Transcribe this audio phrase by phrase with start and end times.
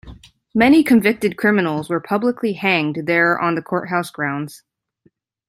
[0.55, 4.63] Many convicted criminals were publicly hanged there on the courthouse grounds.